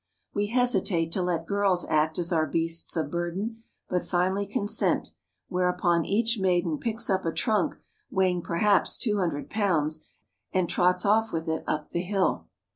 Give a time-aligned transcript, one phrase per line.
[0.33, 5.09] We hesitate to let girls act as our beasts of burden, but finally consent,
[5.47, 7.75] whereupon each maiden picks up a trunk
[8.09, 10.09] weighing perhaps two hundred pounds
[10.51, 12.47] and trots off with it up the hill.